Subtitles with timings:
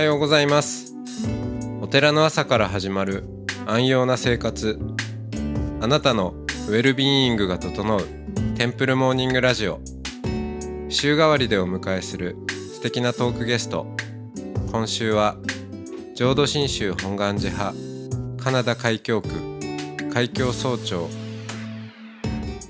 [0.00, 0.94] はようございます。
[1.82, 3.22] お寺の朝から始まる
[3.66, 4.80] 安養な生活。
[5.78, 6.32] あなたの
[6.68, 8.00] ウェルビーイングが整う
[8.56, 9.78] テンプルモーニングラジオ。
[10.88, 13.94] 週替わりでお迎えする素敵なトークゲスト。
[14.72, 15.36] 今週は
[16.14, 17.76] 浄土真宗本願寺派
[18.42, 19.28] カナダ海峡区
[20.10, 21.10] 海峡総長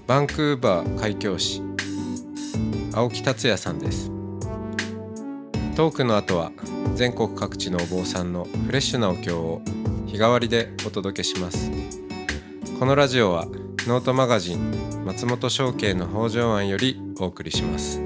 [0.08, 1.62] バンクーバー海峡市
[2.92, 4.10] 青木達也さんです。
[5.76, 6.50] トークの後は
[6.94, 9.62] 全国各地のお坊さんのフレッシュなお経を
[10.06, 11.70] 日替わりでお届けします。
[12.78, 13.46] このラジオは
[13.86, 18.00] ノートマガジン松本商家の北条庵よりお送りします。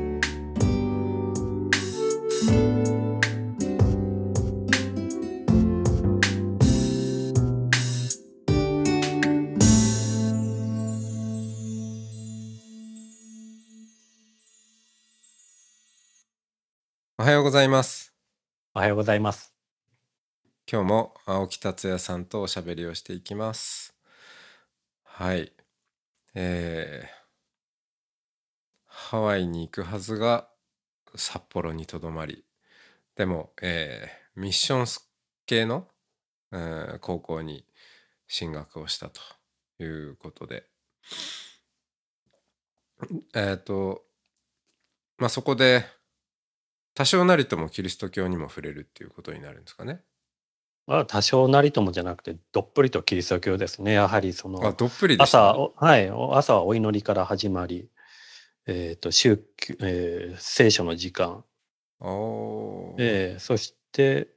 [17.16, 18.13] おはようございます。
[18.76, 19.54] おはようございます。
[20.68, 23.94] 今日も青木達也さんとおしゃべりをしていきます。
[25.04, 25.52] はい。
[26.34, 27.08] えー、
[28.86, 30.48] ハワイに行くはずが
[31.14, 32.44] 札幌にとどまり、
[33.14, 35.08] でも、えーミッションス
[35.46, 35.86] 系の、
[36.52, 37.64] えー高校に
[38.26, 39.20] 進学をしたと
[39.78, 40.68] いうことで、
[43.34, 44.02] えっ、と、
[45.18, 45.84] まあそこで
[46.94, 50.00] 多少なりともキリスト教にも触れるっていうことになるんですかね。
[50.86, 53.92] あ多少なりともじゃなくて、どっぷりとキリスト教ですね。
[53.94, 57.88] やはりそあ、のどっぷりでした朝、おはい、お朝はお祈りから始まり、
[58.66, 61.44] えっ、と、宗教、えー聖書の時間、
[62.98, 64.28] えーそして、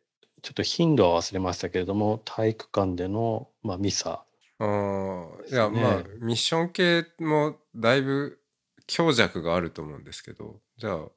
[0.42, 4.24] ちょっと頻度は忘れましたけれども、体育館での、まあ、ミサ。
[4.60, 8.40] あーいや、ねまあミッション系もだいぶ
[8.88, 11.08] 強弱があると思うんですけどじゃあし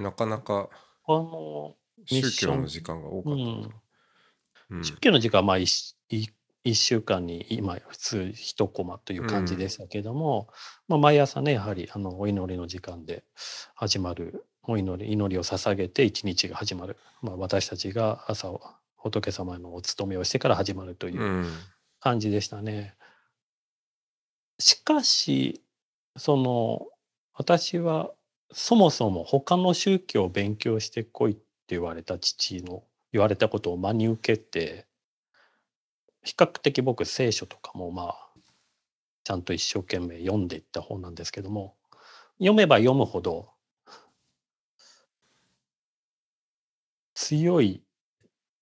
[0.00, 0.68] なかなか
[1.06, 3.76] あの、宗教の時間が多かったのか
[4.70, 4.84] うん。
[4.84, 10.48] 宗教の時間はまあ一一一週間に今普通一コマという感じでしたけども、
[10.88, 13.24] まあ、毎朝ねやはりあのお祈りの時間で
[13.74, 18.60] 始まるお祈り祈りを捧げて一日が始まる、まあ、私たちが朝を
[18.96, 21.46] 仏様のお勤めをしてから始まるといううん。
[21.98, 22.94] 感じでしたね。
[24.58, 25.62] しかし
[26.16, 26.86] その
[27.34, 28.10] 私は
[28.52, 34.86] そもそも他の宗教を勉強してこいって言われた父の言われたことを真に受けて
[36.22, 38.30] 比較的僕聖書とかもまあ
[39.24, 41.74] ちゃんと一生懸命読んでいった方なんですけども
[42.38, 43.50] 読めば読むほど
[47.14, 47.82] 強い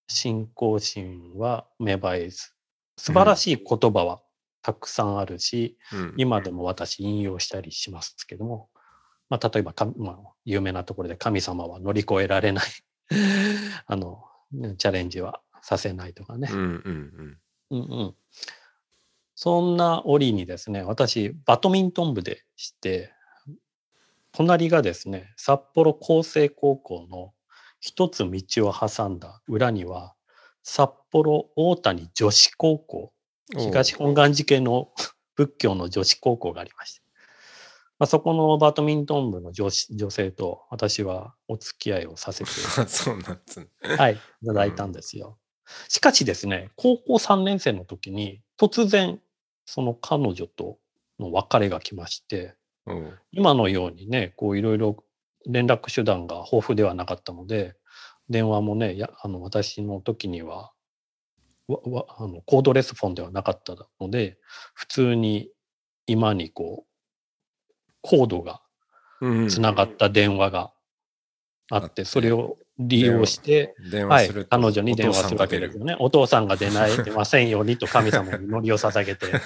[0.08, 2.52] 信仰心は芽生えず
[2.96, 4.20] 素晴らしい言葉は
[4.62, 6.14] たくさんあるし、うん。
[6.16, 8.68] 今でも私引用したりしますけども、
[9.28, 12.64] まあ、例えばか、まあ、有名なところで神様は乗り越えられない。
[13.86, 14.24] あの
[14.76, 16.48] チャレンジはさせないとかね。
[16.50, 17.38] う、んうん
[17.70, 17.80] うん。
[17.80, 18.14] うん、
[19.34, 23.12] そんな折にですね私バドミントン部でして
[24.32, 27.34] 隣がですね札幌厚生高校の
[27.80, 30.14] 一つ道を挟んだ裏には
[30.62, 33.12] 札幌大谷女子高校
[33.54, 33.56] う。
[33.56, 34.92] ん東本願寺系の
[35.34, 37.02] 仏教の女子高校がありまして、
[37.98, 43.66] まあ、そこのバドミントン部の女子女性と私はお付き合いをさせてあ そうなんですね
[43.96, 45.38] はい、いただいたんですよ。
[45.88, 49.20] しかしですね、高校3年生の時に突然
[49.66, 50.78] その彼女と
[51.18, 52.54] の別れが来まして、
[52.86, 55.04] うん今のようにね、こういろいろ
[55.46, 57.76] 連絡手段が豊富ではなかったので、
[58.30, 60.72] 電話もね、やあの私の時には
[61.66, 64.38] わわあのコードレスフォンではなかったので、
[64.74, 65.50] 普通に
[66.06, 66.87] 今にこう、
[68.02, 68.60] コードが
[69.20, 70.72] うんつながった電話が
[71.70, 73.74] あっ、ててそれを利用して、
[74.08, 75.96] はい彼女に電話するわけですよね。
[75.98, 79.26] お父さんが出ない、出ませんようにと神様に祈りを捧げて。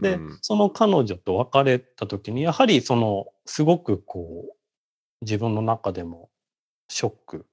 [0.00, 4.54] で、うんその彼女と別れた時に、やはりその、すごくこう、
[5.22, 6.30] 自分の中でも
[6.88, 7.46] ショック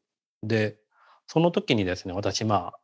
[0.44, 0.80] で、
[1.28, 2.80] その時にですね、私、まあ、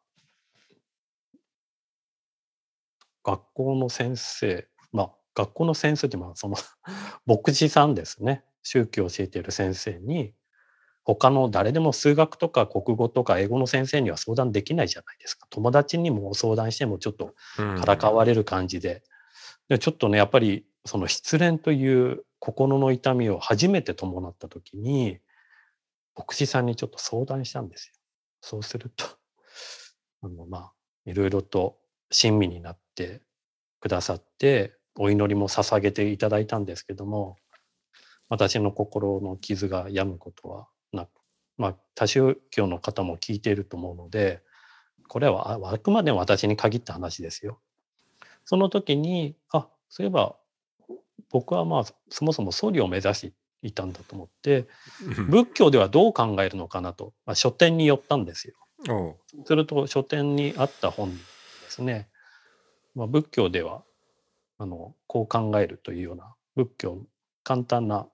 [3.24, 6.56] 学校の先生、まあ、学校の先生って、まあ、その、
[7.26, 10.34] 牧師さんですね、宗教を教えている先生に、
[11.04, 15.48] 他の誰でも数学とか国語とか英語の先生には相談できないじゃないですか。
[15.50, 19.04] 友達にも相談してもちょっとうんからかわれる感じで,、
[19.68, 25.20] でちょっとねやっぱりその失恋という心の痛みを初めて伴った時に
[26.16, 27.94] 牧師さんにちょっと相談したんですよ。
[28.42, 29.06] そうすると
[30.22, 30.74] あのまあ
[31.06, 31.78] いろいろと
[32.12, 33.22] 親身になって
[33.80, 37.38] くださってお祈りも捧げていただいたんですけども
[38.30, 41.10] 私の心の傷が病むことはなく
[41.62, 44.42] まあ、多宗教の方も聞いていると思うので
[45.08, 47.60] これはああくまでも私に限った話ですよ。
[48.46, 50.36] その時にあそういえば
[51.30, 54.68] 僕はまあそもそも僧侶を目指していたんだと思って
[55.30, 58.56] 仏教ではどう考えるのかなと、まあ、書店に寄ったんですよ。
[59.46, 61.24] すると書店にあった本で
[61.70, 62.10] すね、
[62.96, 63.84] まあ、仏教では
[64.62, 67.02] あのこう考えるというような仏教の
[67.44, 68.08] 簡単な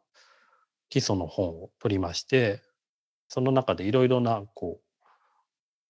[0.87, 2.61] 基礎の本を取りまして
[3.27, 5.05] その中でいろいろなこう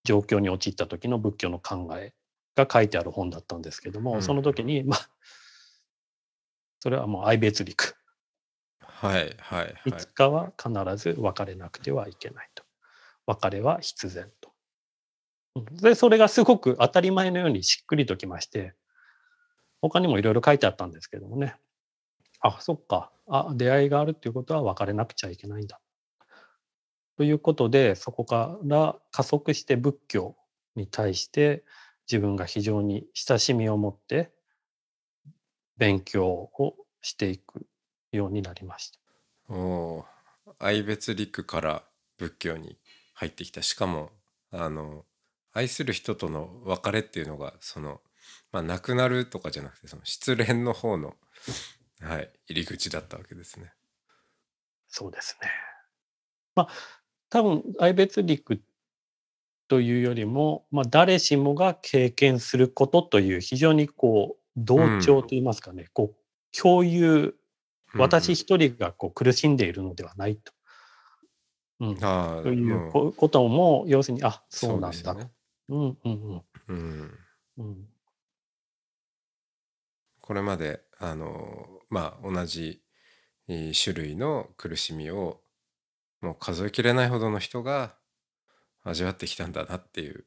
[0.03, 2.15] 状況に陥った時の仏教の考え
[2.55, 4.23] が書いてある本だったんですけども、うん。
[4.23, 5.09] その時にまあ
[6.79, 7.95] それはもう愛別陸。
[8.79, 9.75] はいはいはい。
[9.85, 12.63] いつかは必ず別れなくてはいけないと。
[13.27, 14.51] 別れは必然と。
[15.55, 15.65] うん。
[15.77, 18.73] でそれがすごく当たり前のようにしっくりときまして
[19.81, 21.55] 他にもいろいろ書いてあったんですけどもね。
[22.39, 23.11] あそっか。
[23.27, 25.79] あ出会いがあるっていうことは別れなくちゃいけないんだ。
[27.17, 30.35] ということでそこから加速して仏教
[30.75, 31.63] に対して
[32.09, 34.31] 自分が非常に親しみを持って
[35.77, 37.65] 勉強をしていく
[38.11, 38.99] ようになりました。
[39.49, 40.05] お
[40.45, 41.83] う愛別陸から
[42.17, 42.77] 仏教に
[43.13, 43.61] 入ってきた。
[43.61, 44.11] しかも
[44.51, 45.05] あの
[45.53, 47.99] 愛する人との別れっていうのがその、
[48.51, 51.15] まあ、亡くなるとかじゃなくてその失恋の方の、
[52.01, 53.71] はい、入り口だったわけですね。
[54.87, 55.49] そうですね。
[56.55, 56.67] まあ
[57.29, 58.61] 多分愛別陸
[59.67, 67.35] というよりも、まあ、誰しもが経験することという非常にこう同調といいますかね、こう共有
[67.95, 70.53] 私一人がこう苦しんでいるのではないと。
[71.79, 75.29] うん、ああというこことも要するにあそうなんだと。
[75.69, 77.11] うんうんうん、
[77.57, 77.87] うん
[80.27, 82.81] これまであのまあ同じ
[83.47, 85.39] え種類の苦しみを
[86.19, 87.95] もう数えきれないほどの人が
[88.83, 90.25] 味わってきたんだなっていう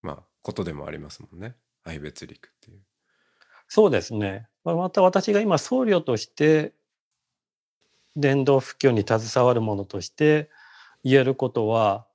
[0.00, 1.54] まあことでもありますもんね
[1.84, 2.80] 愛別陸っていう。
[3.68, 4.48] そうですね。
[4.64, 6.72] まあまた私が今僧侶として
[8.16, 10.48] 伝道布教に携わるものとして
[11.04, 12.06] 言えることは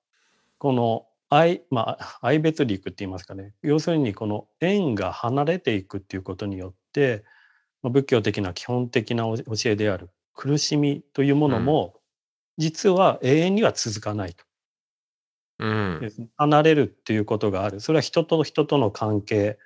[0.57, 3.53] この愛,、まあ、愛別陸って言いますかね。
[3.63, 7.23] 要するにこの縁が離れていくっていうことによって、
[7.81, 9.37] まあ仏教的な基本的な教
[9.71, 11.95] えである苦しみというものも、
[12.57, 14.43] 実は永遠には続かないと。
[15.59, 16.11] うん。
[16.37, 17.79] 離れるっていうことがある。
[17.79, 19.57] それは人と人との関係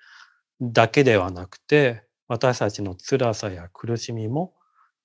[0.62, 4.53] だけではなくて私たちの辛さや苦しみも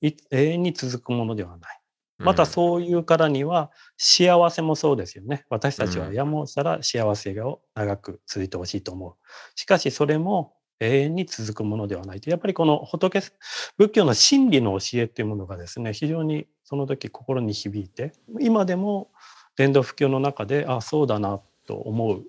[0.00, 1.80] い永遠に続くものではない
[2.20, 5.44] またそういうからには幸せもそうですよね。
[5.50, 7.44] 私たちはやもしたら幸せが
[7.75, 9.14] 長く続いてほしいと思う。
[9.55, 12.31] しかしそれも永遠に続くものではないと。
[12.31, 13.32] やっぱりこの仏
[13.76, 19.11] 仏教の真理の教えっていうものがですね非常にその時心に響いて今でも
[19.56, 22.25] 伝道布教の中であそうだなと思う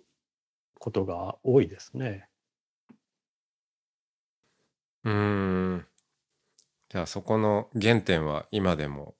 [0.80, 2.28] ことが多いですね。
[5.04, 5.86] うーん。
[6.90, 9.16] じゃあそこの原点は今でも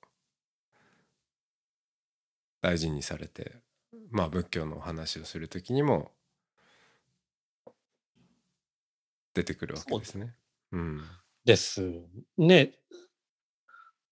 [2.62, 3.52] 大事にされて
[4.10, 6.12] まあ仏教のお話をする時にも
[9.34, 10.34] 出てくるわけですね。
[10.72, 11.02] うん
[11.44, 11.82] です
[12.38, 12.72] ね。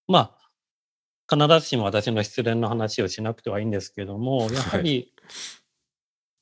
[0.08, 5.14] まあ必ずしも私の失恋の話をしなくてはいいんですけどもやはり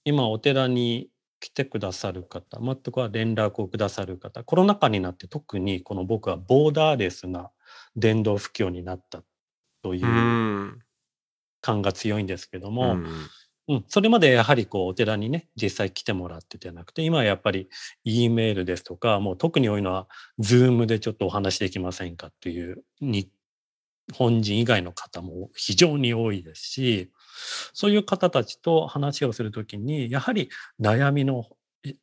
[0.04, 1.10] 今お寺に
[1.40, 7.50] 来てくださる方もしくは連絡をくださる方コロナ禍になって特にこの僕はボーダーレスな
[7.96, 9.22] 伝道布教になった
[9.82, 10.78] といううん
[11.60, 13.06] 感が強いんですけども、うん
[13.68, 17.68] うん、それまでやはりこうお寺にね実際来てもらっててなくて今はやっぱり
[18.04, 20.08] E メールですとかもう特に多いのは
[20.40, 23.30] Zoom でちょっとお話できませんかっていう日
[24.14, 27.10] 本人以外の方も非常に多いですし
[27.74, 30.48] そういう方たちと話をするときにやはり
[30.80, 31.44] 悩みの
[31.84, 31.94] え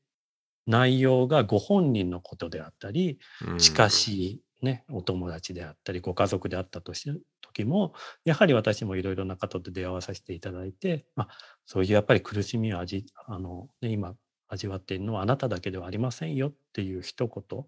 [0.67, 3.57] 内容がご本人のことであったりうん。
[3.57, 7.93] 近しい、ね、お友達であったりご家族であったとして時も
[8.25, 14.15] やはり私もいろいろな方と出会わさせていただいて、まあ、そういうやっぱり苦しみを味あの、ね、今
[14.49, 17.65] 味わっているのはあなただけではありませんよっていう一言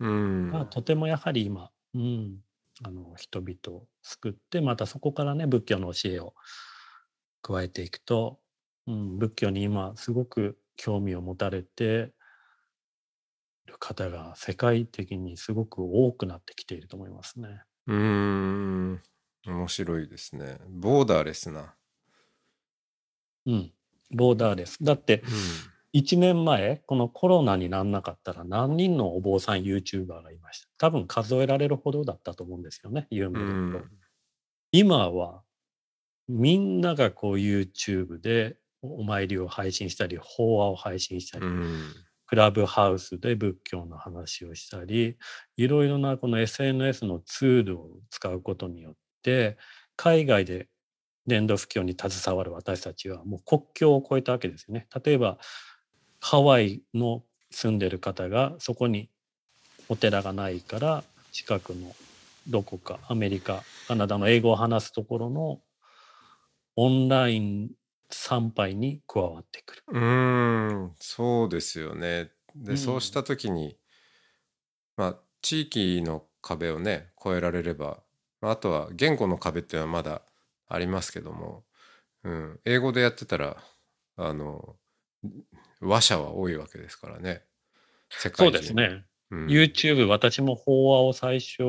[0.00, 2.38] うんがとてもやはり今、うん、
[2.82, 6.34] あの人々を救ってまたそこからね仏教の教えを
[7.42, 8.38] 加えていくと、
[8.86, 12.19] うん、仏教に今すごく興味を持たれてい
[13.70, 17.62] る方が世界的にすごく多くなってきていると思いますね。
[17.86, 19.02] うーん
[19.46, 20.58] 面白いですね。
[20.68, 21.74] ボーダーレスな。
[23.46, 23.72] うん、
[24.10, 24.76] ボーダーレス。
[24.82, 25.22] だって
[25.94, 33.70] う1年前このコロナになんなかったら何人のお坊さん YouTuber がいました多分数えられるほどだったと思うんですよね有名ん。
[33.70, 33.90] うだと、ん。
[34.70, 35.42] 今は
[36.28, 41.92] みんながこう YouTube でお参りを配信したり、法話を配信したり、うん
[42.30, 45.16] クラブハウスで仏教の話をしたり、
[45.56, 48.94] いろいろなこの SNS のツールを使うことによっ
[49.24, 49.58] て、
[49.96, 50.68] 海外で
[51.26, 54.86] 伝道布教に携わる私たちはもう国境を越えたわけですよね。
[55.04, 55.38] 例えば
[56.20, 59.10] ハワイの住んでる方がそこに
[59.88, 61.96] お寺がないから近くの
[62.46, 65.60] どこかアメリカカナダの英語を話すところの
[66.76, 67.70] オンライン
[68.10, 69.84] 参拝に加わってくる。
[69.88, 70.00] うー
[70.86, 72.32] んそうですよね。
[72.54, 73.78] で、うんそうした時に
[74.96, 78.02] まあ地域の壁をね越えられれば、
[78.40, 80.22] まあ、あとは言語の壁っていうのはまだ
[80.68, 81.64] ありますけども、
[82.24, 83.58] うん、英語でやってたら
[84.16, 84.76] あの
[85.80, 87.44] 話者は多いわけですからね
[88.16, 88.60] 世そう界中に。
[88.60, 89.04] ですね。
[89.30, 91.62] うん、YouTube 私も法話を最初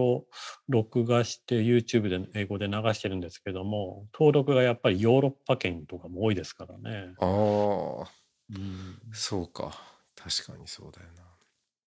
[0.68, 7.14] 録画して YouTube で英語で流してるんですけども登録がやっぱりヨーロッパ圏とかも多いですからね。
[7.20, 8.12] ああ
[8.54, 9.00] うん。
[9.14, 9.72] そうか。
[10.16, 11.24] 確かにそうだよな。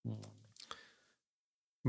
[0.06, 0.20] うん。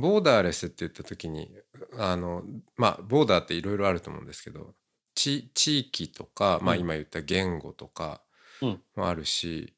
[0.01, 1.49] ボーダーレスって言った時に
[1.97, 2.43] あの
[2.75, 4.73] まあボーダーっていろいろあると思うんですけど
[5.15, 6.81] 地地域とか、まあ、うん。
[6.81, 8.21] 今言った言語とか
[8.61, 8.81] うん。
[8.95, 9.75] もあるし、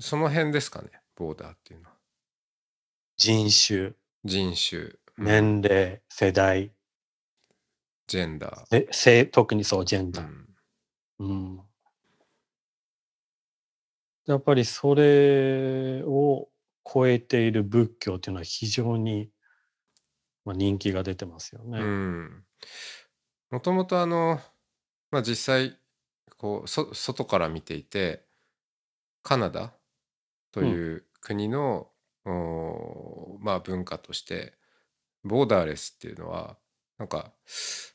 [0.00, 1.91] その辺ですかねボーダーっていうのは
[3.22, 5.26] 人種、人種、うん。
[5.26, 6.74] 年齢、世代、
[8.06, 10.26] ジェンダえ性特にそうジェンー、ダー。
[11.20, 11.28] うん。
[11.28, 11.68] うん。
[14.26, 16.48] やっぱりそれを
[16.92, 19.30] 超えている仏教っていうのは非常に、
[20.44, 21.78] まあ、人気が出てますよね。
[21.78, 22.46] うん。
[23.50, 24.40] もともとあの、
[25.10, 25.78] まあ、実際
[26.38, 28.26] こうそ外から見ていて
[29.22, 29.74] カナダ
[30.52, 31.91] という国の、
[32.24, 34.54] まあ、文化として
[35.24, 36.56] ボーダーレスっていうのは
[36.98, 37.32] なんか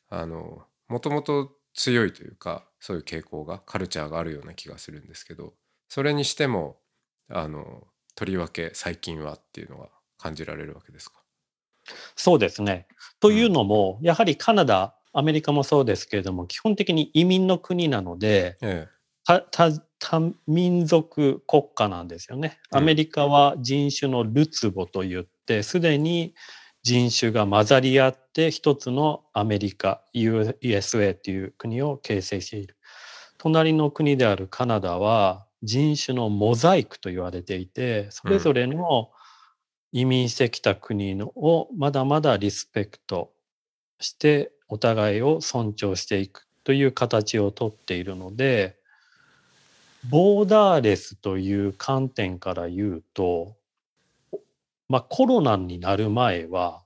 [0.09, 5.53] あのもともと強いというかそういう傾向がカルチャーがあるような気がするんですけど
[5.89, 6.77] それにしても
[7.29, 11.21] あのとりわけ最近はっていうのが感じられるわけですか？
[12.15, 12.87] そうですね。
[13.19, 18.87] というのも、やはりカナダ、アメリカもそうですけれども、基本的に移民の国なので、え
[19.25, 19.69] 多多
[19.99, 22.59] 多民族国家なんですよね。
[22.71, 26.35] うんアメリカは人種のルツボといって、すでに
[26.83, 32.77] 人種が混ざり合って一つのアメリカ USA という国を形成している。
[33.37, 39.09] 隣の国であるカナダは人種のモザイクと言われていて、それぞれの
[39.91, 43.31] 移民してきた国のをまだまだリスペクト
[43.99, 48.76] してお互いを尊重していくという形をとっているので、
[50.09, 53.55] ボーダーレスという観点から言うと、
[54.89, 56.83] まあ、コロナになる前は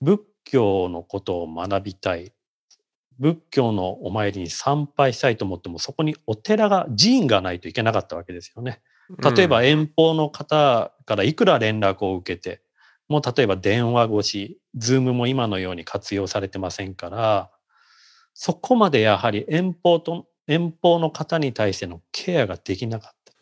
[0.00, 2.32] 仏教のことを学びたい
[3.18, 8.80] 仏教のお参りに参拝したいと思ってもそこにお寺が寺院がないといけなかったわけですよね。
[9.18, 12.62] 例えばうん遠方の方からいくら連絡を受けて
[13.12, 17.50] もう例えば電話越し、ズームも今のように活用されてませんから、
[18.32, 23.32] そこまでやはり遠方と、遠方の方に対してのケアができなかった。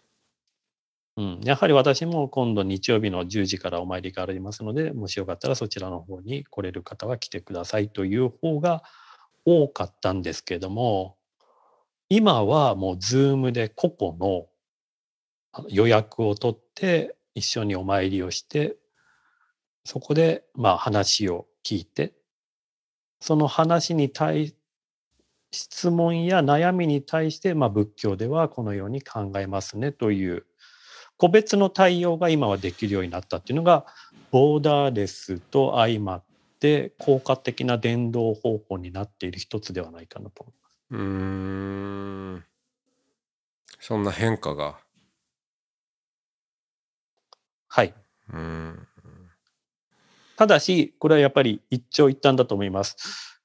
[1.16, 8.82] うん、やはり私も今度日曜日の10時からお参りがありますので、もしよかったらそちらの方に来れる方は来てくださいという方が
[9.44, 11.16] 多かったんですけども、
[12.08, 14.46] 今はもうズームで個々の
[15.68, 18.76] 予約を取って一緒にお参りをして、
[19.84, 22.14] そこでまあ話を聞いて、
[23.20, 24.54] その話に対
[25.52, 30.46] 質問や悩みに対して、まあ、仏教ではこのように考えますねという
[31.16, 33.86] 個別の対応が今はできるようになったっていうのが
[34.30, 36.24] ボーダーレスと相まっ
[36.60, 40.78] て効果的な伝道方法になっている一つではないかなと思います。
[40.90, 41.00] うー
[42.36, 42.44] ん
[43.80, 44.78] そんな変化が
[47.68, 47.94] はい。
[48.30, 48.86] うーん
[50.36, 53.39] ただし、これはやっぱり一長一短だと思います。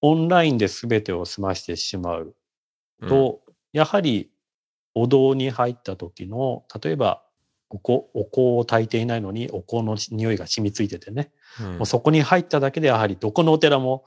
[0.00, 2.34] オンラインで全てを済ましてしまう
[3.08, 3.40] と、
[3.72, 4.30] やはり
[4.94, 7.22] お堂に入った時の、例えば
[7.68, 11.66] お香お香を焚いていないのにお香の匂いが染みついててね、うん。
[11.78, 14.04] もうそこに入っただけでやはりどこのお寺も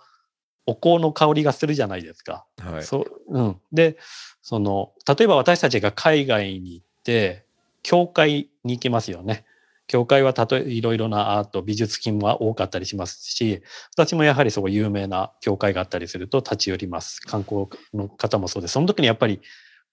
[0.66, 2.46] お香の香りがするじゃないですか。
[2.60, 2.84] はい。
[2.84, 3.98] そううん、で
[4.42, 7.46] その例えば私たちが海外に行って
[7.84, 9.46] 教会に行きますよね。
[9.90, 13.62] 教会は例えいろいろなアート美術品も多かったりしますし
[13.94, 19.42] 私もやはりそこ有名な教会があったりすると立ち寄ります観光の方もそうですその時にやっぱり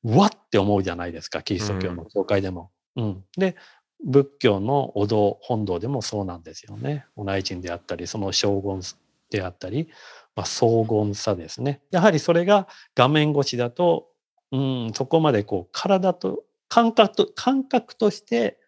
[0.05, 2.71] うわって思うじゃないですかキリスト教の教会でも。
[2.95, 3.57] うんで
[4.05, 7.07] 仏教のお堂本堂でもそうなんですよね。
[7.17, 8.83] お内陣であったりその将軍
[9.31, 9.88] であったり
[10.37, 11.81] まあ、荘厳さですね。
[11.91, 14.09] やはりそれが画面越しだと、
[14.53, 18.59] うん、そこまでこう体と感覚と感覚として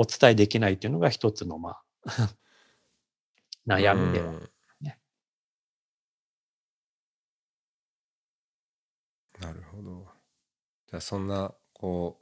[0.00, 1.70] お伝えできないというのが一つのま
[2.06, 2.30] あ
[3.66, 4.32] 悩みでは
[4.80, 5.00] ね。
[9.40, 10.06] なるほど。
[10.86, 12.20] じゃあそんなこ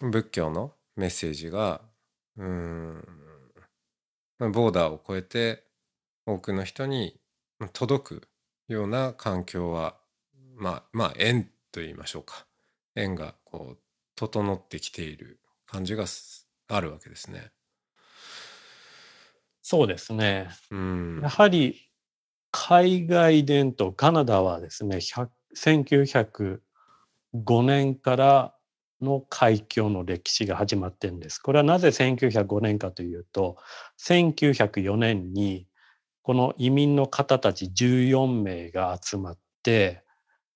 [0.00, 1.82] う仏教のメッセージが
[2.38, 3.04] うん
[4.38, 5.64] ボーダーを越えて
[6.24, 7.20] 多くの人に
[7.74, 8.28] 届く
[8.68, 9.98] ような環境は
[10.56, 12.46] まあまあ縁と言いましょうか
[12.94, 13.78] 縁がこう
[14.14, 15.38] 整ってきている
[15.68, 16.06] 感じが
[16.68, 17.50] あるわけですね。
[19.62, 20.48] そうですね。
[20.70, 21.88] うん、やはり
[22.50, 26.60] 海外伝統カナダはですね1905
[27.62, 28.54] 年から
[29.02, 31.38] の海峡の歴史が始まってるんです。
[31.38, 33.58] これはなぜ1905年かというと
[34.00, 35.68] 1904年に
[36.22, 40.02] この移民の方たち14名が集まって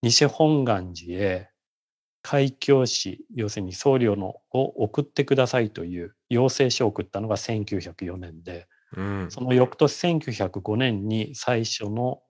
[0.02, 1.51] 西本願寺へ
[2.22, 12.20] 海峡市要するに僧侶のを送ってくださいという要請書を送ったのが1904年で、うん、その翌年1905年に最初の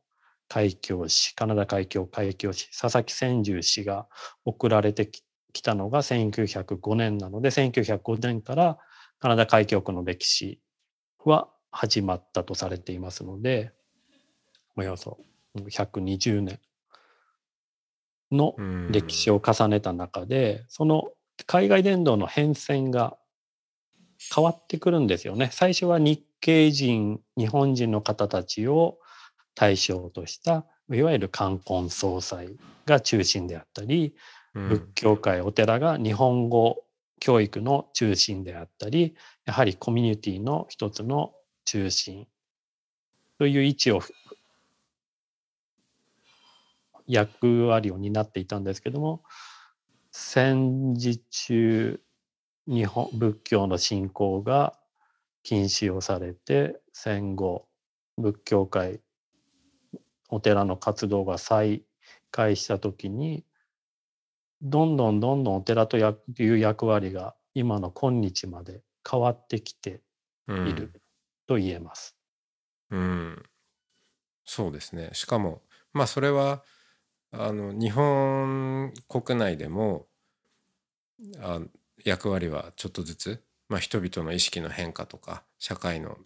[0.49, 4.07] 海峡市カナダ海峡海峡市佐々木千住氏が
[4.45, 5.11] 送られて
[5.53, 8.79] きたのが1905年なので1905年から
[9.19, 10.61] カナダ海峡区の歴史
[11.25, 13.73] は始まったとされていますので
[14.77, 15.19] およそ
[15.57, 16.61] 120年
[18.33, 18.55] の
[18.91, 21.11] 歴史を重ねた中でその
[21.47, 23.17] 海外伝道の変遷が
[24.35, 25.51] 変わってくるんですよね。
[25.53, 28.99] 最初は日系人日本人の方たちを
[29.55, 34.14] 対象としたいわゆる冠婚葬祭が中心であったり、
[34.55, 36.85] 仏教界お寺が日本語
[37.21, 39.14] 教育の中心であったり
[39.47, 41.33] やはりコミュニティの一つの
[41.64, 42.27] 中心
[43.38, 44.03] という位置を
[47.07, 49.23] 役割を担っていたんですけども
[50.11, 52.01] 戦時中
[52.67, 54.79] 日本仏教の信仰が
[55.43, 57.67] 禁止をされて戦後
[58.19, 59.01] 仏教界
[60.29, 61.85] お寺の活動が再
[62.31, 63.45] 開した時に
[64.62, 70.03] どんどんどんどんお寺という役割が今の今日まで変わってきて
[70.65, 70.93] いる
[71.47, 72.17] と言えます。
[72.91, 73.43] うん、うん、
[74.45, 75.11] そうですね。
[75.12, 75.62] しかも
[75.93, 76.65] まあそれは
[77.33, 80.07] あの日本国内でも
[81.40, 81.61] あ
[82.05, 86.18] 役割はちょっとずつ、まあ、人々の意識の変化とか社会の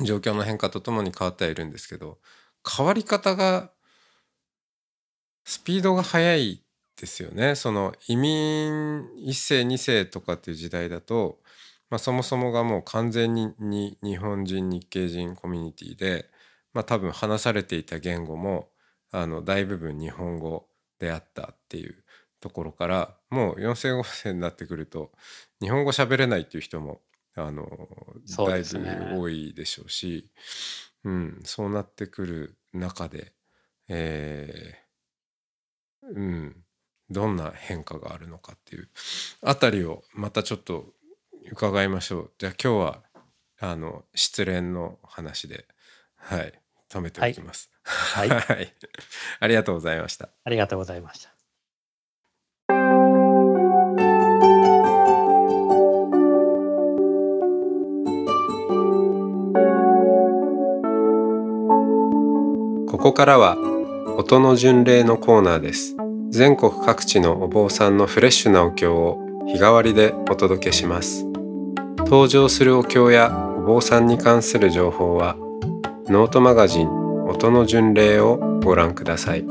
[0.00, 2.18] 状況の変化とともに変わってはいるんですけど
[2.68, 3.72] 変わり方が
[5.44, 6.62] スピードが速い
[7.00, 7.56] ですよね。
[7.56, 11.40] その移民1世2世とかっていう時代だと、
[11.90, 16.30] まあ、そもそもがもう完全にに日本人日系人コミュニティで、
[16.74, 18.68] まあ、多分話されていた言語も
[19.12, 20.66] あの大部分日本語
[20.98, 22.02] であったっていう
[22.40, 25.12] ところからもう4世5世になってくると
[25.60, 27.00] 日本語喋れないっていう人も
[27.34, 27.66] あの、
[28.36, 30.28] だいぶ多いでしょうし
[31.04, 33.32] うん、そうなってくる中で、
[33.88, 36.56] えー、うん、
[37.10, 38.88] どんな変化があるのかっていう
[39.42, 40.86] あたりをまたちょっと
[41.50, 42.30] 伺いましょう。
[42.38, 43.02] じゃあ今日は
[43.60, 45.66] あの失恋の話で、
[46.16, 46.52] はい、
[46.88, 47.70] 止めておきます。
[47.71, 48.30] はい、はい、
[49.40, 50.28] ありがとうございました。
[50.44, 51.32] ありがとうございました。
[62.88, 63.56] ここからは
[64.16, 65.96] 音の巡礼のコーナーです。
[66.30, 69.18] 全国各地のお坊さんのフレッシュなお経を
[69.48, 71.24] 日替わりでお届けします。
[71.98, 75.36] 登場するお経やお坊さんに関する情報は
[76.06, 77.01] ノートマガジン
[77.32, 79.46] 音の巡礼をご覧ください。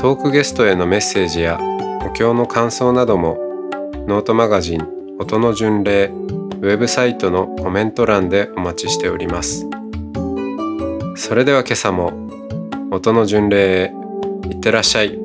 [0.00, 1.60] トークゲストへのメッセージや
[2.04, 3.38] お経の感想なども
[4.08, 9.68] ノートマガジン音の巡礼ウェブサイトのコメント欄でお待ちしております。
[11.14, 12.12] それでは今朝も
[12.90, 13.92] 音の巡礼へ
[14.50, 15.18] いってらっしゃい。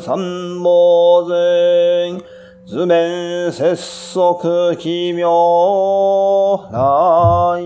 [0.00, 2.20] 三毛前、
[2.66, 3.74] 図面節
[4.12, 5.28] 足奇妙
[6.72, 7.62] 来。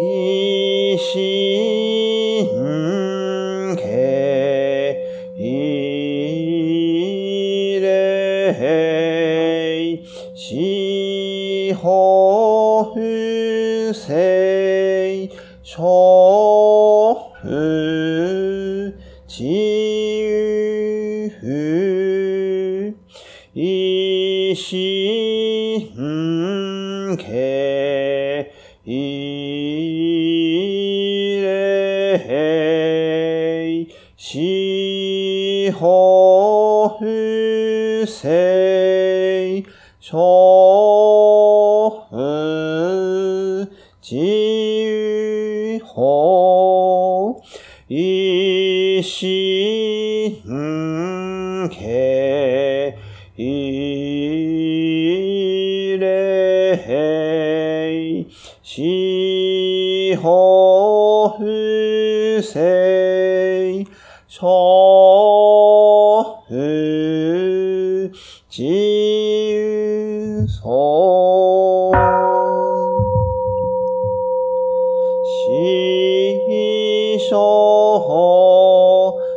[0.00, 1.97] 一心
[36.98, 37.04] 法
[68.50, 71.92] 自由法
[75.22, 77.36] 四小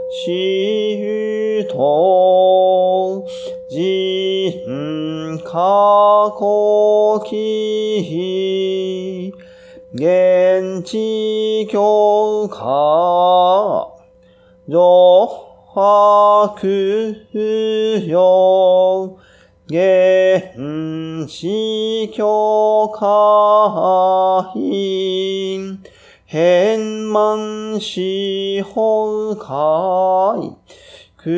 [0.10, 3.26] 四と
[3.70, 6.42] 人過去
[7.30, 9.34] 期
[9.94, 13.90] 現地教化
[14.68, 14.80] 上
[16.48, 19.18] 白よ。
[19.68, 25.82] 現地教化員
[26.26, 30.58] 変満四法会
[31.24, 31.32] 供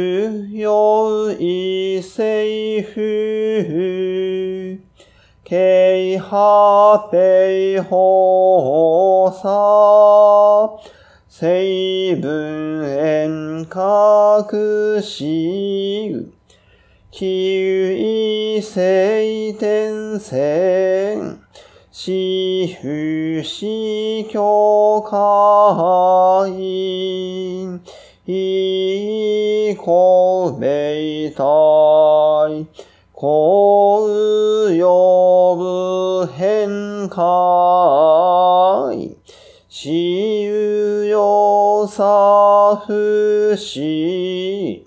[0.50, 4.80] 養一世風。
[5.46, 10.93] 慶波米法差
[11.36, 11.50] 成
[12.22, 16.32] 分遠隔し
[17.10, 21.40] 九異性転戦
[21.92, 22.12] 四
[22.80, 23.66] 不四
[24.30, 26.52] 教会
[28.28, 32.68] 以公明体
[33.12, 34.04] 公
[34.70, 37.24] 呼ぶ変会
[39.68, 40.23] 私有用
[41.88, 44.86] さふし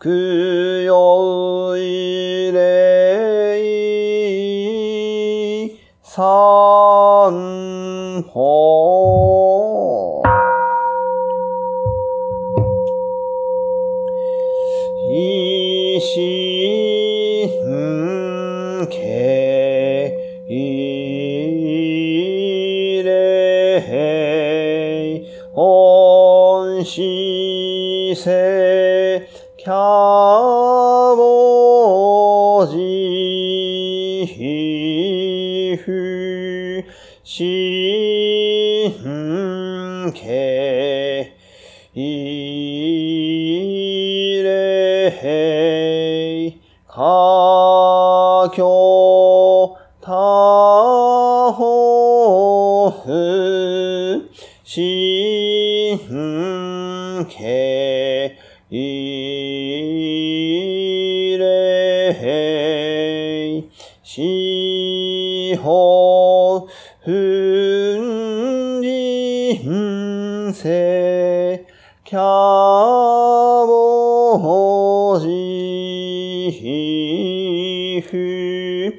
[0.00, 3.58] 供養入れ
[6.02, 9.13] 三法
[26.84, 29.72] しせきゃ
[31.16, 32.76] もじ
[34.26, 36.84] ひふ
[37.24, 41.32] しんけ
[41.94, 42.00] い
[44.42, 46.60] れへい。
[46.94, 50.12] かきょた
[51.52, 54.30] ほふ
[54.62, 55.03] し
[57.26, 58.36] け
[58.70, 58.78] い
[61.38, 62.10] れ
[63.58, 63.70] い
[64.02, 66.68] しほ
[67.00, 67.10] ふ
[68.78, 71.66] んじんせ
[72.04, 72.20] きゃ
[73.66, 75.26] ぼじ
[76.52, 78.94] ひふ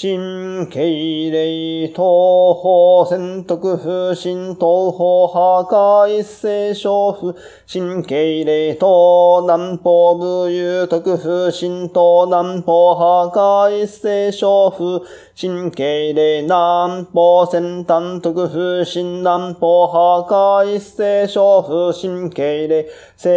[0.00, 7.34] 神経霊東方戦徳不神東方破壊聖書不
[7.66, 23.28] 神経霊東南方武勇徳不神東南方破壊聖書不神経霊南方先端徳不神南方破壊聖書不神経霊西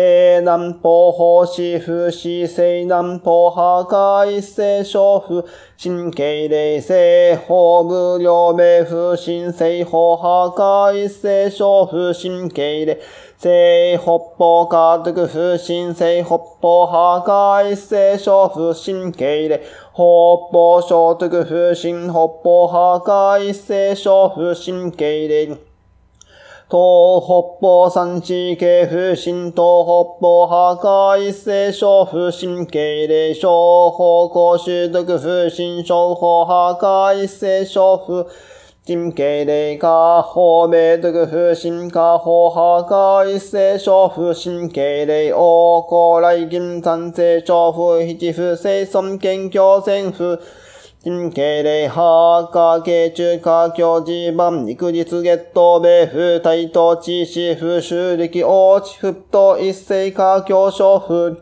[0.44, 5.44] 南方法師不死西南方破壊聖書不
[5.76, 13.00] 神経霊霊性、法無量名不信、性法破壊性小不信経霊
[13.38, 19.62] 性北方家督不信、性北方破壊性小不信経霊
[19.96, 25.71] 北方所得不信北方破壊性小不信経霊
[26.72, 38.26] 東北方三地形不新東北方破壊性小不新経霊小方向習得不新小法破壊性小不
[38.86, 44.32] 新経霊下方米徳不新下方破壊性小不。
[44.32, 50.38] 新経霊王高来金三世小不七不生尊健教戦不。
[51.04, 61.38] 金経礼派下慶中華教地盤肉日月頭米風大東地市風修力王地沸騰一世華教小風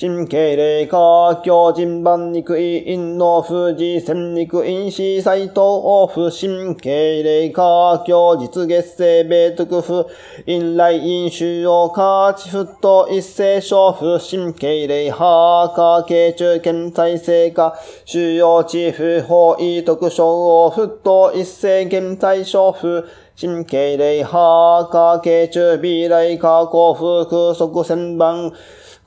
[0.00, 10.08] 新経霊華教人番肉位陰の富士戦肉陰市斎藤王府新経霊華教実月生米徳府
[10.46, 23.02] 陰来陰主要華地沸騰一世小府新経霊派下慶中県再生化主要地府法医徳小王沸騰一世現在小府
[23.34, 28.52] 新経霊派下慶中未来下古府空速千番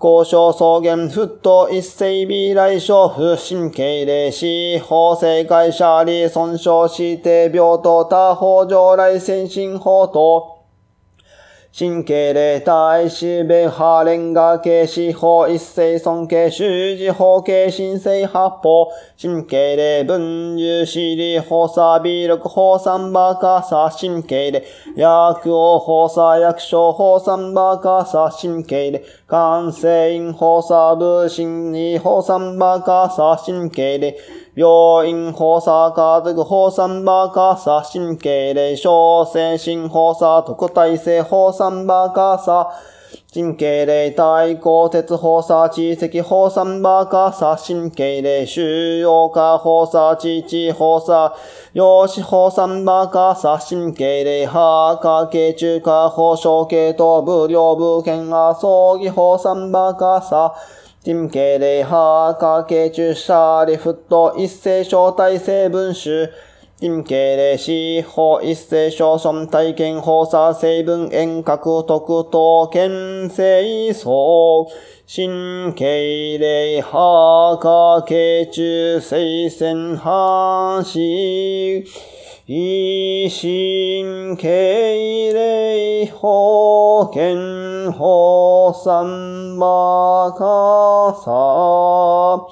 [0.01, 4.47] 交渉草原沸騰一世未来小不神経霊死
[4.79, 10.50] 法制会社あり損傷して病棟他方上来先進法等
[11.73, 24.65] 神経霊大使米ハレンガ系司法一世尊敬修士法系神聖八法神経霊文流司理法差微力法三バカサ神経霊
[24.97, 34.17] 薬王法差薬所法三バカサ神経霊感性因法差部心理法三バカサ神経霊
[34.53, 42.67] 病院法差家族法三バカサ神経霊小精神法差特待性法三バカサ
[43.33, 51.33] 神経霊大鋼鉄放射地石放散バカサ神経霊収容化放射地地放射
[51.73, 60.53] 陽子放散バカサ神経霊ハーカ系中華放射系統無料部件が葬儀放散バカサ
[61.03, 63.27] 神経霊ハーカ系中シ
[63.65, 66.29] リフット一斉招待成分種
[66.79, 74.67] 陰経霊死法一斉小村体験放射成分遠隔特等県性層。
[75.07, 81.83] 神経霊ハーカ系中聖戦半死
[82.53, 92.45] 維新経霊保険法三馬カサ。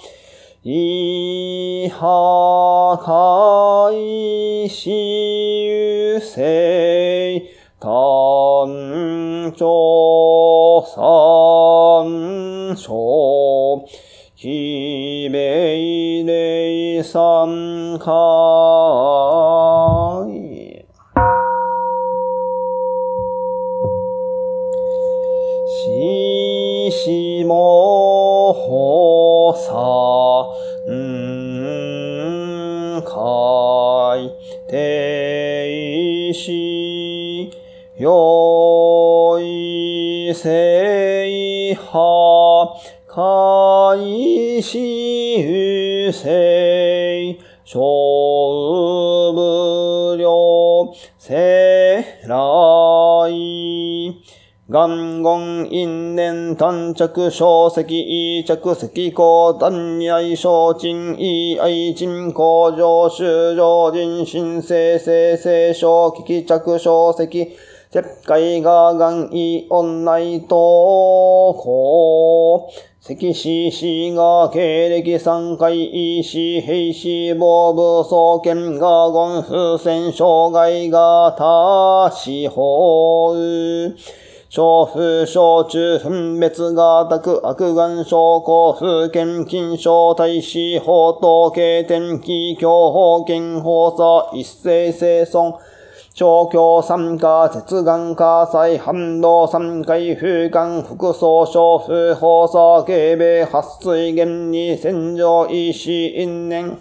[0.64, 7.50] イハカイシユセイ。
[7.82, 14.09] 単調三章。
[14.42, 18.06] ひめいれい三回
[25.68, 29.74] ししもほさ
[30.90, 30.94] ん
[33.04, 34.32] かい
[34.70, 37.52] ていし
[37.98, 38.39] よ
[44.02, 54.40] いしゆせいしょうぶりょせらい。
[54.72, 67.58] 元言因縁短着小石異着石高断に愛小鎮異愛鎮工場修上人新生生生小危機着小石
[67.92, 72.70] 石灰が元意オ内東高
[73.02, 83.34] 石死死が経歴三回医師兵士防部総研が言風船障害が他司法
[84.50, 95.54] 小風小中分別が宅悪眼症候風剣金賞大使法等経典気境法権法差一斉生存
[96.20, 106.78] 調教三下、接眼火災、反動三回、風間、副総小風放射、警備、発水源に戦場、医師、因縁。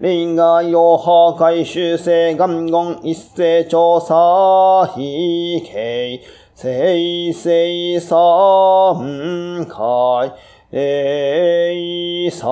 [0.00, 6.20] 例外用破壊修正元言一斉調査、非形、
[6.54, 10.32] 生成三回、
[10.70, 12.46] 霊三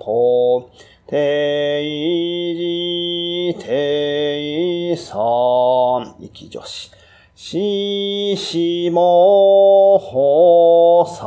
[0.00, 0.68] 歩、
[1.12, 6.90] 定時、定三、き女子。
[7.34, 11.26] ししもほさ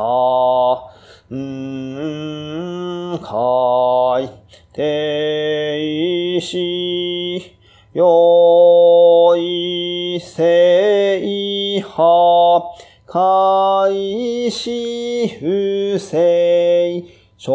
[1.32, 4.28] んかい。
[4.72, 7.52] 定し
[7.94, 12.74] よいせいは
[13.06, 17.15] かいしふせい。
[17.38, 17.52] 小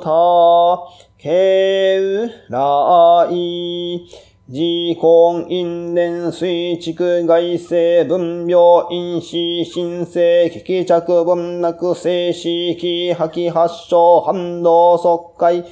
[0.00, 0.88] 歌、
[1.18, 4.08] けうらい、
[4.48, 15.64] 自根因伝水畜外生分病因子新生危機着分なく静止気破棄発症反動即解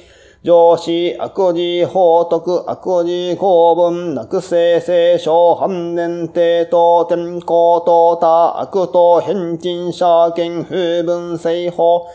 [0.43, 12.05] 上司悪事法徳悪事公文なく生聖書反年帝と天候と他悪と変人者権風分性法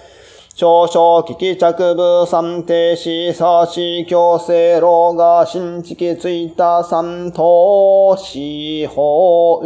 [0.60, 9.62] 少々危機着部三停止差し強制老が新築ついた三等司法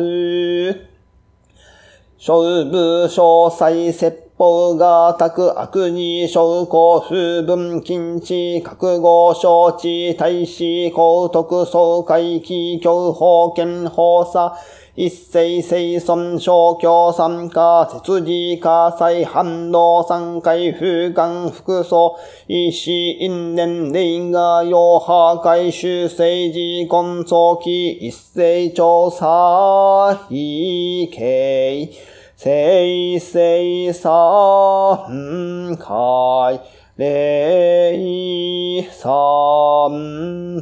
[2.17, 14.57] 小部詳細説法が宅悪に小公風分禁止覚悟承知大使高徳総会企業法権法査
[14.97, 22.15] 一斉生存小教参加、設置火災反動三回風間複素、
[22.47, 31.91] 意思因年齢が用破壊修正時根早期一斉調査、異形、
[32.37, 36.61] 生成三回、
[36.95, 39.11] 霊三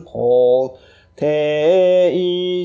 [0.07, 0.75] 法、
[1.23, 2.11] 定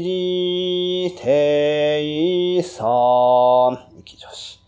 [0.02, 4.60] 時定三、き女子。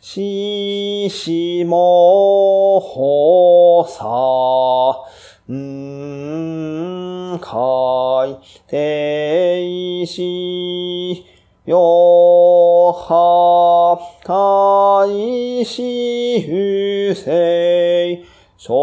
[0.00, 5.04] ししもほさ、
[5.52, 7.38] ん。
[7.38, 9.62] かい、て
[10.00, 11.24] いし、
[11.64, 18.74] よは、かいし、ふせい、小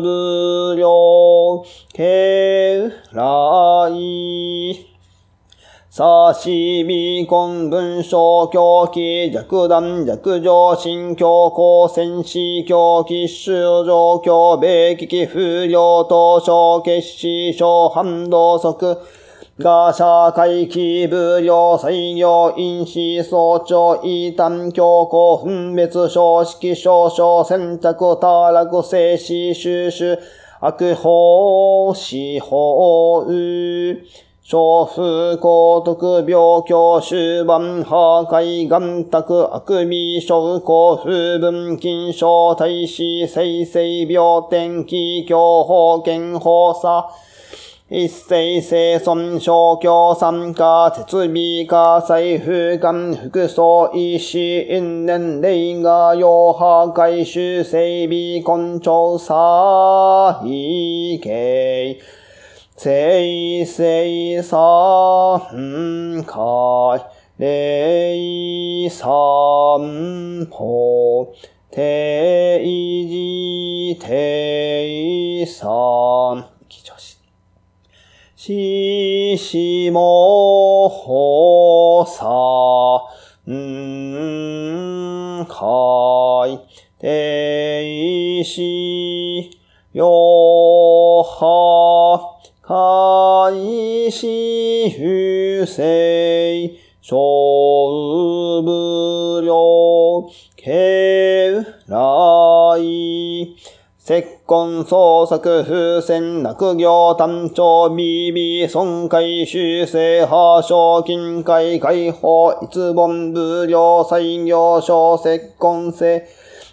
[0.00, 4.84] 部量、けらい。
[5.88, 18.58] さしびこん文章狂気弱弾弱上心強行戦士狂気修上強米危機不良等小決死小反動
[19.58, 30.18] が社会規部量採用因子総長異端強行分別小式少々選択多落静止収集。
[30.64, 33.26] 悪法司法
[34.44, 47.08] 小風高徳病境終盤破壊眼卓悪味小高風分金小大使生成病天気強法健法差
[47.94, 62.00] 一斉生存小教参加設備火災風間服装医師因年齢が用破壊修整備根調査異形
[62.78, 67.04] 生成三回
[67.36, 69.06] 霊三
[70.46, 71.28] 法
[71.70, 72.64] 定
[73.06, 76.51] 時定三
[78.44, 82.24] ししもほさ
[83.48, 85.54] んか
[86.48, 86.58] い
[86.98, 89.60] ていし
[89.92, 101.52] よはかいしふせいしょうぶりょうけ
[101.86, 103.56] らい
[104.04, 116.26] 結婚創作風船落業単調 BB 損壊修正破賞金会解放一本無料採業小結婚性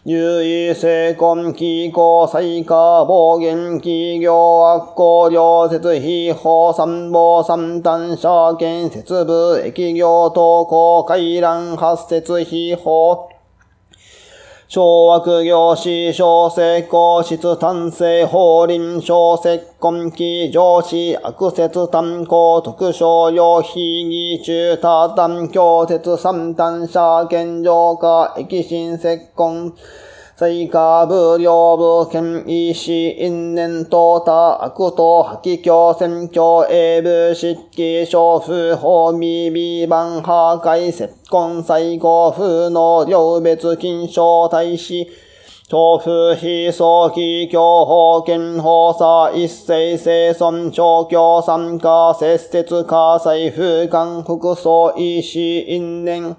[0.04, 4.34] 優位成婚機構再化暴言企業
[4.76, 13.28] 悪行量設費法参謀三端者建設部疫業投稿回覧発設費法
[14.72, 14.84] 小
[15.17, 29.74] 悪行士小成功室単性法輪小石根気上司悪説炭鉱特徴用非義中多単強説三単者現状化液心石根
[30.40, 45.10] 最下部領部県医師因縁等他悪党破棄教選挙英部執記小風法未備版破壊接根最後風の両別金賞大使
[45.70, 56.38] 豆腐非早期教法権法差一斉生存調教参加節節火災風間服装医師因縁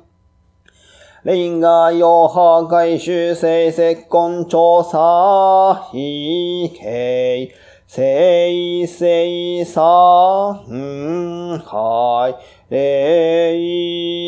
[1.22, 7.54] 霊が用破壊修正結婚調査非形
[7.86, 12.38] せいせいさんは
[12.70, 13.54] い、れ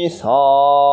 [0.07, 0.27] いさ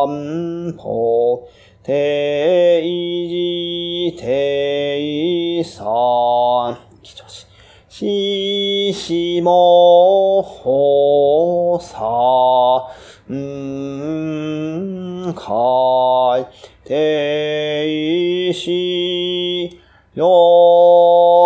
[0.08, 1.48] んぽ、
[1.82, 7.46] ていじていさん、きちょし、
[7.88, 13.09] ししもほさ。
[13.36, 15.32] ん。
[15.32, 16.46] は
[16.84, 19.80] い、ていし
[20.14, 20.26] よ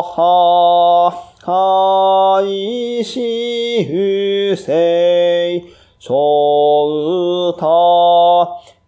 [0.03, 7.67] はかいしふせいしょうた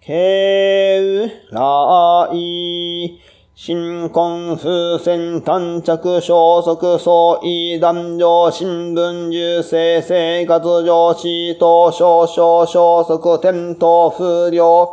[0.00, 3.25] けうらい。
[3.58, 14.86] 新婚風船短着消息相違男女新聞受精生活上死と少々消息転倒不良。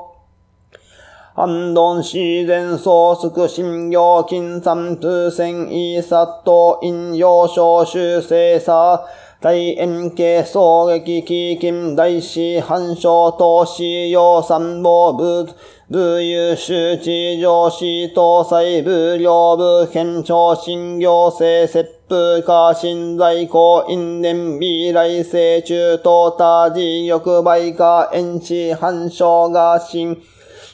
[1.36, 9.04] 安頓自然創 su 新業金三風船イーサット陰陽小修正さ。
[9.44, 15.50] 大円形衝撃基金大師反証投資用三謀部
[15.94, 17.86] 部優秀地上司
[18.16, 30.18] 搭載部領部県庁新行政切符化新在庫因年未来性中等多事欲売化遠視反証が新。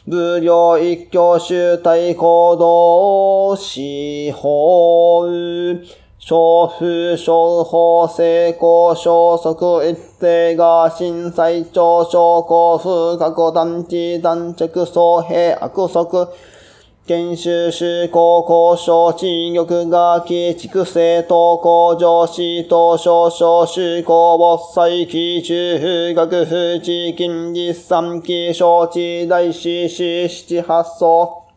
[0.08, 5.28] 武領一挙集体行動司法。
[6.22, 16.28] 小風小法成功消息一定が震災庁証拠風格団地団着総平悪則
[17.08, 31.49] 研修施行交渉地玉が基畜生等工上司等少々施行没災期中風学府地金実産期承知大師四七八層。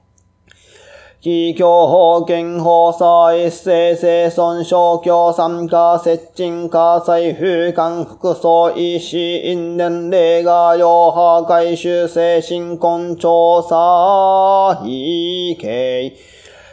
[1.23, 16.17] 企業法権法差一斉生存小教参加接近火災風間服装医師因年齢が両破壊修正新婚調査異形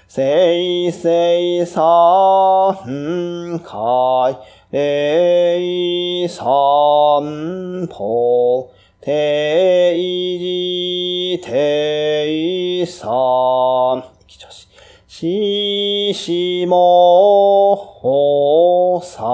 [0.08, 4.36] 生成三回
[4.72, 9.96] 霊三歩定
[10.40, 14.19] 時定三
[15.20, 19.26] ししもほさ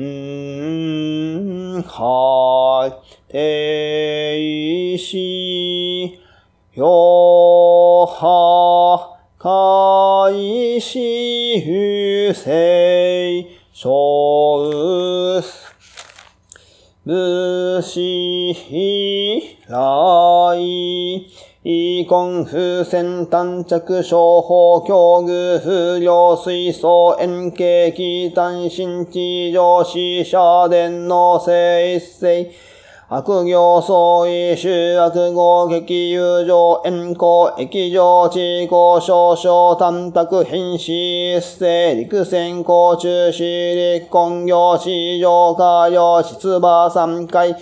[0.00, 6.20] んはいていし
[6.74, 15.42] よはかいしふせいしょう
[17.04, 21.49] ぶしひらい。
[21.62, 30.38] イコン風船短着小法境遇風量水素円形気単新地上死者
[30.70, 32.50] 電の性一世
[33.10, 47.54] 悪行相違修悪合激友情円光液上地高少々単卓変死一世陸戦高中死立根行市場下用出馬三回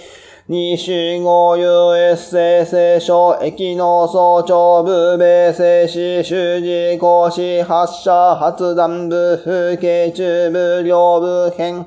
[0.51, 11.85] 二種合有エッセ聖書、駅の総長部米静止、主事講師、発射、発弾部、風景中部、両部編。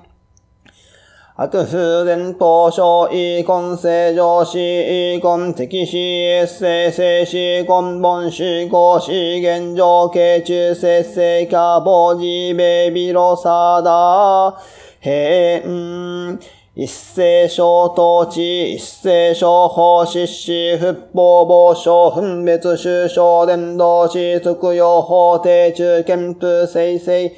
[1.35, 14.55] 悪風伝当初、イコン正常死、イコン敵死、エッセ静止、根本主公資源上形中節制化、防止、ベビロサダ、
[14.99, 16.39] 変、
[16.73, 27.29] 一斉小統治、一斉小法実施、復法防止、分別収小伝道し、特用法定中憲風生成、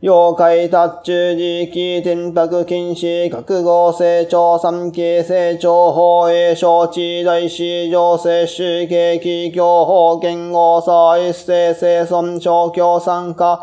[0.00, 13.58] 妖怪達中時期転泊禁止、覚悟成長三期成長法営承知大師上世主景気教法言語差一斉生存小教参加、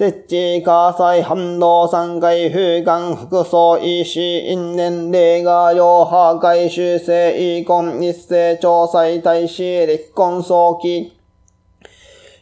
[0.00, 11.12] 設置火災反応三回風間服装医師因年齢が両破壊修正遺婚一斉調査大使離婚早期。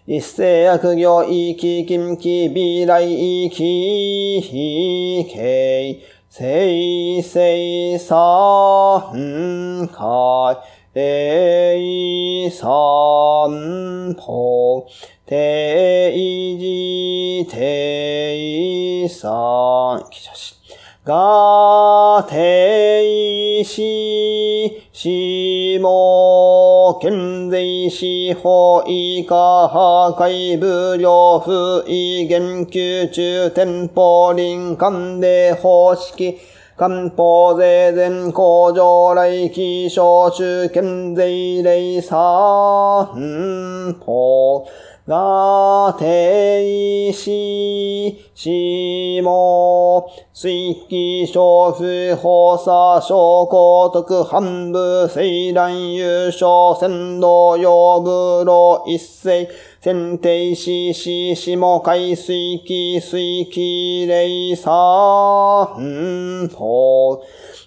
[0.07, 6.01] 一斉悪行遺棄禁忌未来遺棄非形
[6.31, 10.57] 生成三回
[10.95, 12.69] 霊三
[14.15, 14.87] 歩
[15.29, 16.11] 定
[16.59, 20.55] 時定三、記者し。
[21.05, 36.39] が、定し、しも、県税司法以下破壊部領不意言及中店舗林間で方式
[36.79, 42.17] 官報税前工場来期小州県税令三
[44.01, 44.65] 法
[45.09, 59.49] が定し、しも、水気小不法差小高徳半部西蘭優勝先導用部路一世
[59.81, 67.25] 選定しししも海水気水気霊三法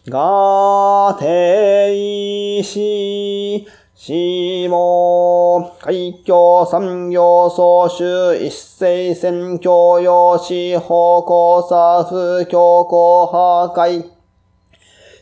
[0.08, 3.66] が定し、
[4.04, 14.10] しも、海峡産業総集一斉選教養士方向差不強行破壊。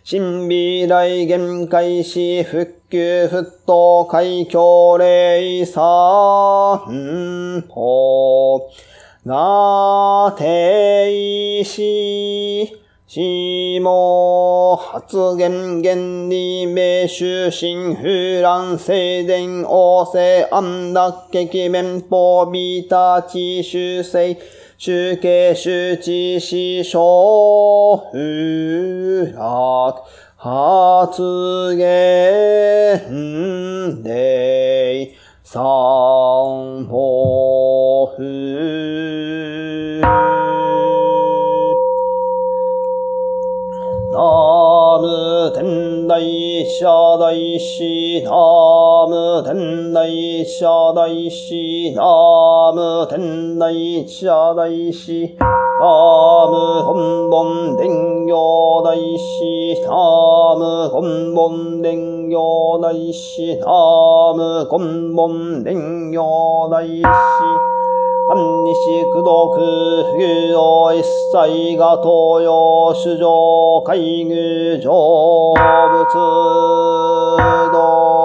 [0.06, 5.84] 新未来限界し復旧沸騰海峡霊三
[7.68, 8.72] 法
[9.26, 12.82] が定し、
[13.12, 15.96] しも、発言原
[16.30, 24.38] 理名終身風乱静電王政安楽劇面法ビータ地修正
[24.78, 30.04] 集計周知師小風楽
[30.38, 40.00] 発言霊三法風
[44.12, 46.20] ナム天台
[46.66, 46.88] 社
[47.20, 48.32] 大師ナ
[49.08, 55.46] ム天台社大師ナム天台社大師ナ
[56.50, 67.79] ム本本伝行大師ナム本本伝行大師ナム本本伝行大師
[68.32, 68.76] 半日
[69.12, 71.04] 苦毒不義を一
[71.34, 76.14] 切が東洋主上海具成仏
[77.74, 78.20] 道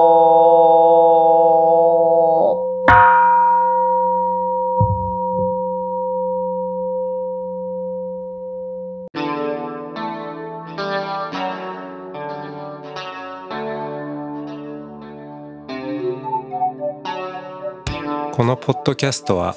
[18.35, 19.57] このポッドキャストは